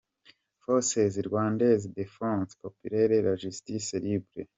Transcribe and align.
Forces 0.63 1.11
Rwandaise 1.27 1.85
de 1.87 1.93
Defense 1.99 2.53
Populaire 2.63 3.13
La 3.25 3.35
Justice 3.41 3.93
libre. 4.03 4.41